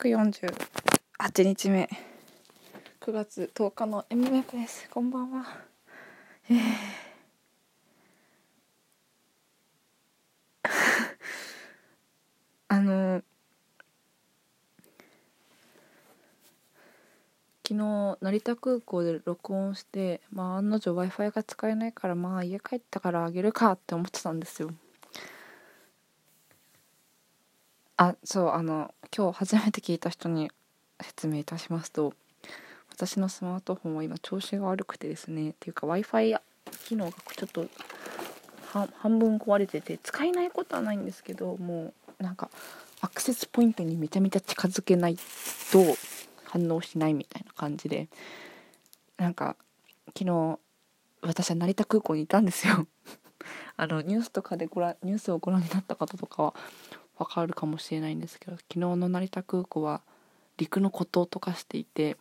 [0.00, 1.86] 148日目。
[3.02, 4.88] 9月10日の M メイクです。
[4.88, 5.44] こんばんは。
[6.48, 6.58] えー。
[12.68, 13.22] あの
[17.68, 24.70] 昨日成田空港で録音してまあ案の定 w i f i が使えないからまあ家帰ったからあげるかって思ってたんですよ。
[28.00, 30.50] あそうあの今日初めて聞いた人に
[31.02, 32.14] 説明いたしますと
[32.90, 36.40] 私のスマートフォンは今調子が悪くてですねっていうか w i f i
[36.86, 37.66] 機能がちょっと
[39.00, 42.48] 半分壊れてて使えないことはないんですけどもうなんか
[43.02, 45.22] アクセスポイントにめちゃめちゃ近づけないと
[46.44, 48.08] 反応しないみたいな感じで
[49.18, 49.56] なんか
[50.16, 50.58] 昨日
[51.20, 52.86] 私は成田空港にいたんですよ。
[53.76, 56.54] あのニュースとかでご覧ニュースをご覧になった方とかは
[57.20, 60.00] わかるかもしれないんですけど昨日の成田空港は
[60.56, 62.16] 陸の孤島と化していて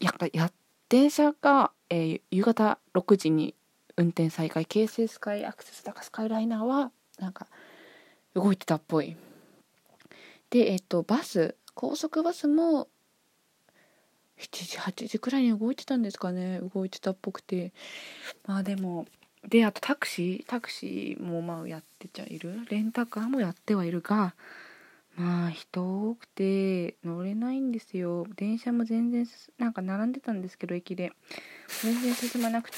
[0.00, 0.52] やや
[0.90, 3.54] 電車が、えー、夕方6時に
[3.96, 7.46] 運転再開京成スカイアクセスだかスカイライナーはなんか
[8.34, 9.16] 動いてたっぽい。
[10.50, 12.88] でえっ、ー、とバス高速バスも
[14.38, 16.60] 7時8時くらいに動いてたんですかね。
[16.74, 17.72] 動いてたっぽくて。
[18.46, 19.06] まあでも
[19.48, 22.64] であとタクシータクシーもまあやってちゃいる？
[22.70, 24.34] レンタカーもやってはいるが
[25.16, 28.26] まあ人多くて乗れないんですよ。
[28.36, 29.26] 電車も全然
[29.58, 31.12] なんか並んでたんですけど駅で。
[31.82, 32.76] 全然進まなくて。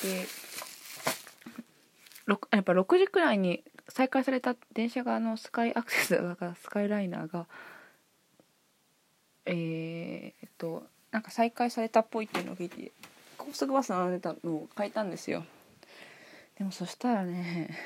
[2.27, 7.47] やっぱ6時くらいに再開された電車があのスカイアクセスだからスカイライナーが
[9.45, 12.93] えー、っとなんか再開されたっぽいっていうのを聞いて
[13.37, 15.45] 高速バス並んでたのを変えたんですよ。
[16.59, 17.77] でもそしたらね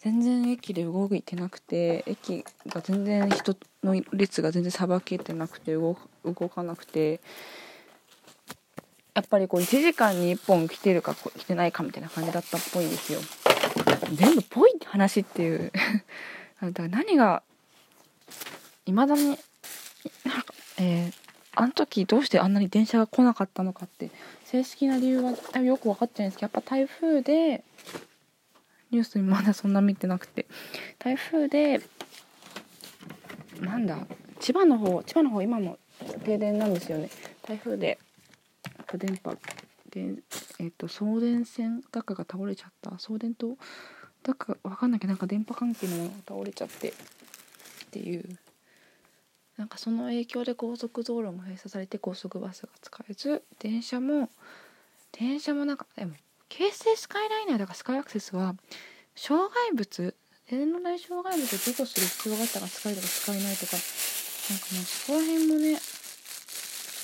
[0.00, 5.94] 全然駅で動いてなくて駅が全然人の列が全然さばけてなくて動
[6.54, 7.20] かなくて
[9.14, 13.20] やっぱりこう1時間に1本来てるか来てないかみたいな感じだったっぽいんですよ。
[14.12, 15.72] 全部ぽい話っていう。
[16.60, 17.42] だから何が
[18.84, 19.38] いまだに
[20.78, 21.12] えー、
[21.56, 24.10] あの時どうしてあんなに電車が来なかったのかって
[24.44, 27.64] 正式な理由は多分よく分かってないんですけどやっぱ台風で
[28.90, 30.46] ニュースにまだそんな見てなくて。
[30.98, 31.80] 台風で
[33.60, 33.98] なんだ
[34.38, 35.78] 千葉の方千葉の方今も
[36.24, 37.08] 停電なんですよね。
[37.46, 37.98] 台風で
[38.98, 39.34] 電波
[39.90, 40.14] で
[40.58, 42.98] えっ、と送電線だかが倒れちゃった。
[42.98, 43.56] 送電塔？
[44.22, 46.92] だか分かんないけどなんか電波関係のものが倒れちゃってっ
[47.90, 48.38] ていう。
[49.56, 54.28] なんかその影響で高速道路も閉鎖されて高速バスが使えず電車も
[55.12, 56.12] 電車もなんかでも
[56.48, 58.54] 京成スカイライナーだからスカイアクセスは
[59.14, 60.14] 障害物
[60.50, 63.76] 電のない障害物を除去する必要があったら使えるとか使えないとか
[64.50, 65.80] なんかもうそこら辺もね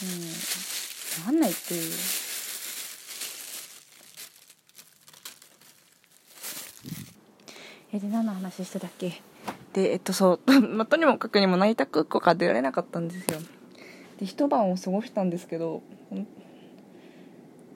[0.03, 1.93] うんなんないっていう。
[7.95, 9.21] えで何の話してたっけ？
[9.73, 13.39] で、えっと、そう、 まあ、とにもかくにも成田空港から出られなかったんですよ。
[14.19, 15.83] で、一晩を過ごしたんですけど、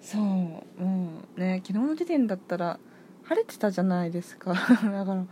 [0.01, 2.79] そう、もうね、昨日の時点だったら、
[3.25, 4.53] 晴れてたじゃないですか。
[4.85, 5.27] だから、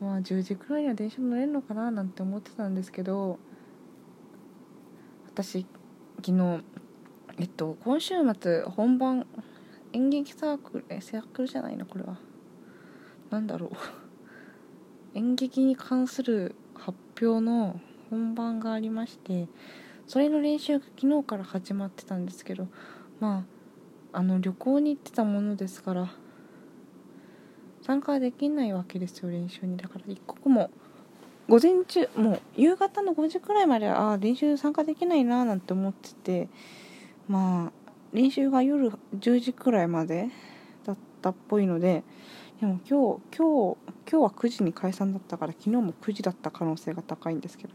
[0.00, 3.38] まあ、10時くらいには電車乗れるのかななんて思ってたんですけど、
[5.26, 5.66] 私、
[6.24, 6.64] 昨日、
[7.38, 9.26] えっと、今週末、本番、
[9.92, 12.16] 演劇サークル、え、サークルじゃないのこれは。
[13.30, 14.01] 何だろう。
[15.14, 17.80] 演劇に関する発表の
[18.10, 19.48] 本番がありまして
[20.06, 22.68] それの練習が昨日から始まってたんですけど
[23.20, 23.44] ま
[24.12, 26.12] ああの旅行に行ってたものですから
[27.82, 29.76] 参加できないわけですよ練習に。
[29.76, 30.70] だから一刻も
[31.48, 36.48] 午前中もう夕方の5時くらいまでああ練習参加できないななんて思ってて
[37.28, 37.72] まあ
[38.12, 40.28] 練習が夜10時くらいまで
[40.84, 42.04] だったっぽいので
[42.62, 43.76] でも今日今日
[44.08, 47.74] 今日は9時に解散だったから昨日も9時だった可能性が高いんですけど。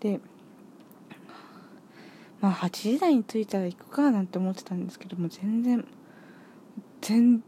[0.00, 0.20] で
[2.42, 5.82] まあ8時台に着いたら行くかなんて思ってたんですけども全然
[7.00, 7.42] 全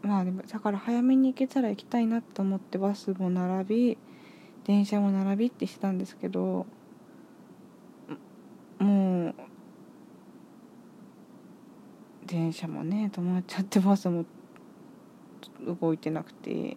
[0.00, 3.98] まあでもだから早めに行けたら行きたいなと思ってバスも並び
[4.64, 6.64] 電車も並びってしてたんですけど
[8.78, 9.34] もう
[12.24, 14.24] 電車もね止まっちゃってバスも
[15.64, 16.76] 動いてなくて。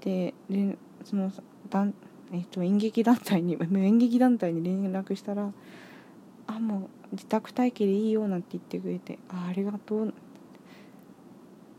[0.00, 1.30] ででその
[1.68, 1.94] だん、
[2.32, 5.52] えっと、演劇団体に 演劇団体に連絡したら
[6.46, 10.14] 「あもう自宅待機でいいよ」なんて言ってくれて「あありがとう」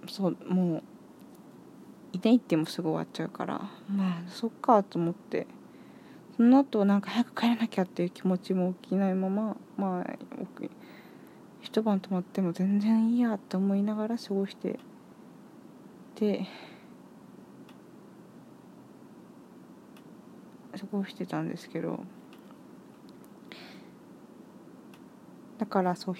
[0.08, 0.84] そうもう
[2.14, 5.48] いないってもすぐ終わっちゃうからまあそっかと思って。
[6.38, 10.18] その後なんか早く帰らなきゃっていう気持ちも起きないまままあ
[11.60, 14.80] 一晩泊まっても全然いいやって思いながら過ごして
[16.22, 16.46] で
[20.80, 22.00] 過ごしてたんですけど
[25.58, 26.16] だからそう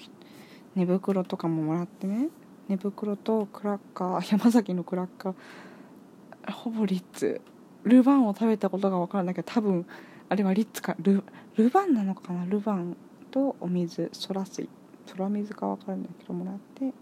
[0.74, 2.30] 寝袋とかももらってね
[2.68, 7.40] 寝袋とクラッカー 山崎のクラッカーほぼリッツ。
[7.84, 9.86] ルバンを食べたことが分からないけど多分
[10.28, 11.24] あれはリッツかル
[11.56, 12.96] ルバンなのかなルバン
[13.32, 14.68] とお水空水。
[15.12, 16.92] 空水か分からないけどもらって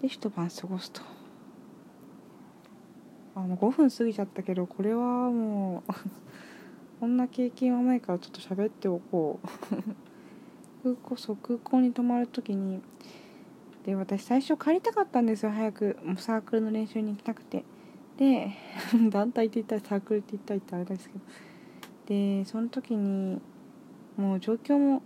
[0.00, 1.15] で一晩過ごすと。
[3.36, 5.92] あの5分過ぎちゃったけどこれはもう
[7.00, 9.46] こんな経験はないからちょっと喋っておこう。
[10.82, 12.80] 空 港そう空港に泊まる時に。
[13.84, 15.98] で私最初帰りたかったんですよ早く。
[16.02, 17.64] もうサークルの練習に行きたくて。
[18.16, 18.52] で
[19.12, 21.20] 団体って言ったりサークルって言ったりってあれですけど。
[22.06, 23.42] でその時に
[24.16, 25.02] もう状況も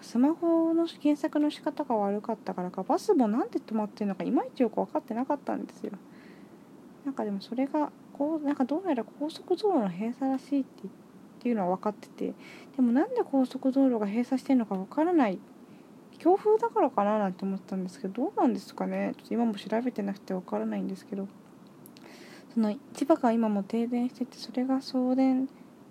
[0.00, 5.92] スマホの検索の仕方が悪かったからかバスもなんで止まってるのかいまいちよく分かってなかったんですよ。
[7.06, 10.90] なんかでもそれがこうなんかどうやら高速道路の閉鎖らしいってっ
[11.38, 12.34] ていうのは分かってて
[12.76, 15.38] でもなんで高速道路が閉鎖してるのか分からない。
[16.18, 19.12] 強風だからかななんて思ってたんですけどどうなんですかね。
[19.18, 21.28] ちょっと今も調べてなくて分からないんですけど。
[22.54, 25.46] その千葉が今も停電しててそれが送電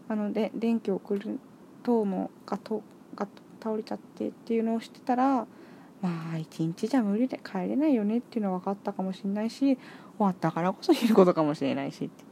[0.10, 1.40] あので電気を送る
[1.84, 2.82] 塔のがと
[3.16, 3.28] が
[3.64, 5.46] 倒れちゃってっていうのをしてたら
[6.02, 9.80] まあ一日じゃ無理で帰れないよねっていうのは分かったかもしれないし終
[10.20, 12.24] わったからこそいることかもしれないしって。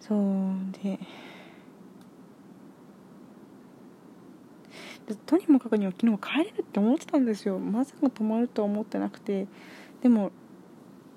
[0.00, 0.20] そう
[0.84, 1.00] で
[5.08, 7.58] でとにもかくには昨日帰れるって思ってたんですよ。
[7.58, 9.46] まさか泊まるとは思ってなくて。
[10.02, 10.30] でも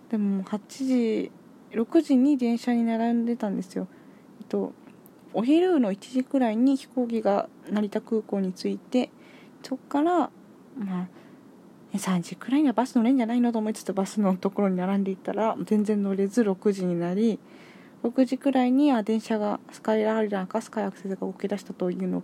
[0.10, 1.32] でも8時
[1.72, 3.88] 6時に電車に並んでたんですよ。
[4.40, 4.74] えっと
[5.34, 9.12] お昼の1時くらいに飛行機が成田空港に着いて
[9.64, 10.30] そこから
[10.78, 11.08] まあ
[11.94, 13.52] 3時くらいにはバス乗れんじゃないの？
[13.52, 17.40] と思いつつバスのところに並んでいったら全然乗れず6時になり
[18.04, 22.24] 6時くらいにあ電車がスカイラーラーかスカイアクセスが動き出したというの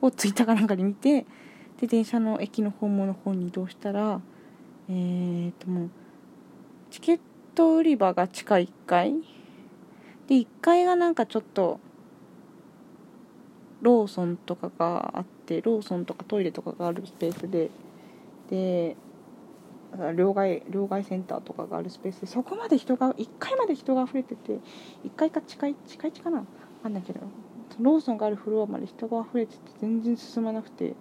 [0.00, 1.26] をツイッターかなんかで見て
[1.80, 4.20] で電車の駅の訪問の方に移動したら
[4.88, 5.90] えー、ともう
[6.90, 7.20] チケッ
[7.54, 9.14] ト売り場が地下1階？
[10.26, 11.80] で1階がなんかちょっと
[13.82, 17.70] ローソンとかがあってローソンとかトイレとかがあるスペースで
[18.50, 18.96] で
[20.16, 24.60] 両替両替センターとかがあるスペースでそこまで人が1階まで人が溢れてて
[25.04, 26.44] 1階か近い近いかな？
[26.84, 27.20] あんだけど
[27.80, 30.94] ローソンがあるフロアまで人が溢れてて全然進まなくて。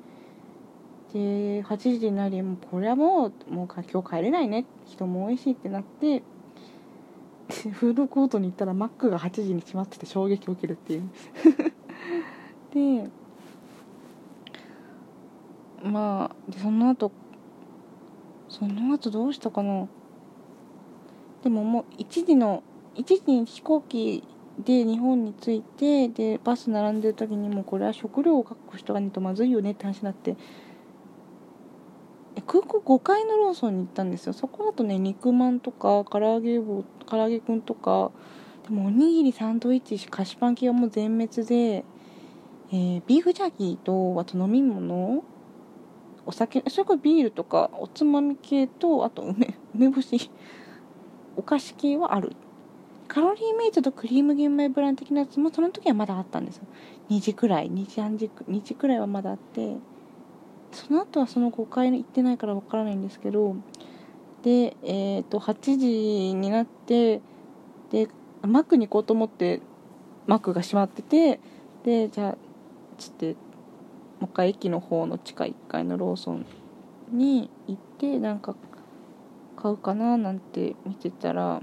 [1.12, 4.66] で8時になりもうこれはもうもう今日帰れないね。
[4.86, 6.22] 人も多いしってなって
[7.74, 11.10] フードコートに行ったらマックが8時に閉まってて衝撃を受けるっていう。
[13.04, 13.10] で
[15.84, 17.12] まあその後
[18.48, 19.88] その後どうしたかな。
[21.44, 22.64] でももう1時の
[22.96, 24.24] 1時に飛行機
[24.66, 30.36] で日本に着いてでバス並んでる時にもうこれは食料を確保しとかないとまずいよねって話になって。
[32.48, 34.34] 空港5階のローソンに行ったんですよ。
[34.34, 38.12] そこだとね肉まんとか唐揚げ棒唐揚げくんとか
[38.68, 41.83] でもおにぎりサンドイッチ菓子パン系はもう全滅で、
[42.71, 45.23] えー、ビーフジャーキーとあと飲み物
[46.26, 50.30] お酒それこそビールとかおつまみ系とあと梅 梅干し
[51.35, 52.35] お菓子系はある。
[53.07, 56.68] カロリーメイトとクリーム玄米ブラン的なやつもその時はまだあったんですよ。
[57.09, 59.78] 2時くらい2時3時2時くらいはまだあって
[60.71, 63.56] その後はその5階に行ってないからわからないんですけど
[64.44, 65.88] でえっ、ー、と8時
[66.35, 67.21] になって
[67.90, 68.09] で
[68.44, 69.61] マックに行こうと思って
[70.28, 71.40] マックが閉まってて
[71.83, 72.48] でじゃあ
[72.99, 73.35] つって
[74.19, 76.45] もう一回駅の方の地下1階のローソン
[77.11, 78.56] に行ってなんか
[79.57, 81.61] 買うかななんて見てたら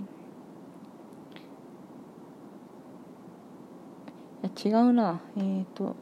[4.43, 5.21] いや違うな。
[5.37, 5.97] えっ、ー、と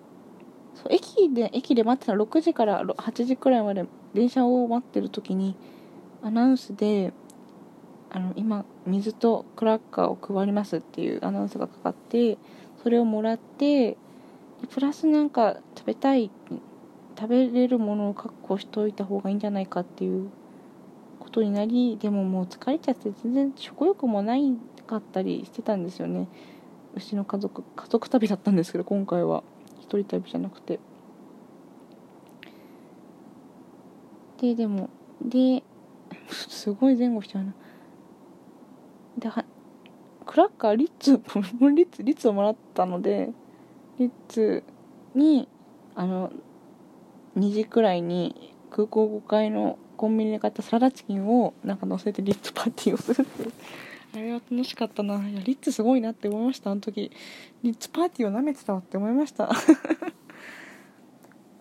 [0.74, 5.56] そう駅で駅で待ってたら6時から8時くらいまで電車を待ってる時に
[6.22, 7.12] アナウンスで
[8.10, 12.38] あの今水とクラッカーを配りますっていうアナウンスがかかって
[12.82, 13.96] それをもらって
[14.66, 16.30] プラスなんか食べたい
[17.18, 20.28] 食べれるものを確保しといた方がいいんじゃないかっていう
[21.21, 24.56] ことになりでももう疲れちゃって全然食欲もない
[24.87, 26.28] かったりしてたんですよね。
[26.94, 29.42] うちの家族家族旅だったんですけど今回は。
[29.85, 30.80] 一人旅じゃなくて
[34.40, 34.88] ででも
[35.23, 35.62] で
[36.28, 37.54] すごい前後しちゃうな。
[39.18, 39.30] で
[40.25, 41.21] クラッカーリッツ
[41.75, 43.33] リッツリッツをもらったので
[43.98, 44.62] リッツ
[45.14, 45.48] に
[45.94, 46.32] あの
[47.36, 53.48] 2時くらいに空港5階のコンビニで買ったサラダチキンをなんか乗せてリッツパーティーをするって
[54.18, 55.28] あれは楽しかったな。
[55.28, 57.10] いやリッツすごいなって思いましたあの時。
[57.62, 59.50] リッツパーティーを舐めてたわって思いました。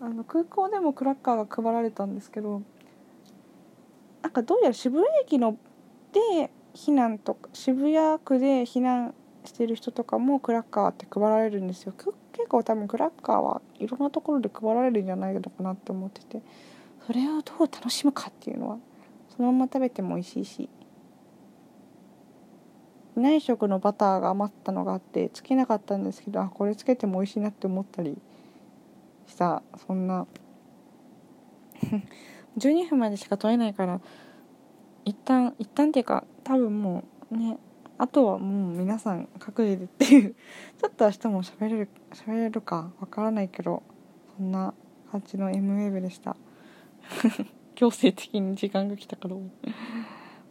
[0.01, 2.61] あの空港でもクラッカーが配られたんですけど
[4.21, 5.57] なんかどうやら渋谷駅の
[6.11, 11.93] で避難とか渋谷区で避難してる人とかもクラッカーって配られるんですよ。
[12.33, 16.41] 結構多分クラッカーはいろんなところで配られるんじゃないのかなって思ってて
[17.05, 18.77] それをどう楽しむかっていうのは
[19.35, 20.69] そのまま食べても美味しいし
[23.15, 28.17] 内食のバターが余ったのがあってつけなかったんですけどあこれつけても美味しいなって思ったり
[29.27, 30.25] したそんな
[32.57, 34.01] 12分までしか撮れないから
[35.05, 37.57] 一旦一旦っていうか多分もうね
[38.03, 40.36] あとはもう皆さん各自でっていう
[40.77, 43.81] ちょっと明日も喋れる喋れるかわからないけど
[44.36, 44.74] そんな
[45.10, 46.36] 感じの M ウェーブでした。
[47.75, 49.41] 強制的に時間が来たから お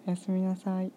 [0.06, 0.92] やすみなさい。